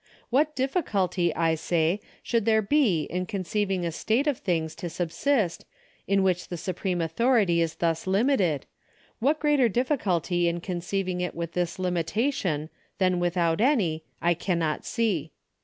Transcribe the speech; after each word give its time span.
What 0.31 0.55
difficulty, 0.55 1.31
I 1.35 1.53
say, 1.53 2.01
there 2.33 2.61
should 2.65 2.69
be 2.69 3.03
in 3.03 3.27
conceiving 3.27 3.85
a 3.85 3.91
state 3.91 4.25
of 4.25 4.39
things 4.39 4.73
to 4.77 4.89
subsist, 4.89 5.63
in 6.07 6.23
which 6.23 6.47
the 6.47 6.57
supreme 6.57 7.01
authority 7.01 7.61
is 7.61 7.75
thus 7.75 8.07
limited— 8.07 8.65
what 9.19 9.39
greater 9.39 9.69
difficulty 9.69 10.47
in 10.47 10.59
conceiving 10.59 11.21
it 11.21 11.35
with 11.35 11.53
this 11.53 11.77
limitation, 11.77 12.71
than 12.97 13.19
without 13.19 13.61
any, 13.61 14.03
I 14.23 14.33
cannot 14.33 14.85
see. 14.85 15.33